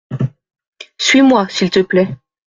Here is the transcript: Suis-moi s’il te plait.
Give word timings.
Suis-moi 0.97 1.47
s’il 1.49 1.69
te 1.69 1.79
plait. 1.79 2.17